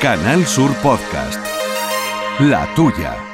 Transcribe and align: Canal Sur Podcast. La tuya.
Canal 0.00 0.46
Sur 0.46 0.72
Podcast. 0.80 1.38
La 2.38 2.66
tuya. 2.74 3.29